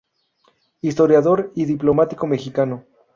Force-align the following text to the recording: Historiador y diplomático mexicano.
Historiador 0.81 1.51
y 1.53 1.65
diplomático 1.65 2.25
mexicano. 2.25 2.85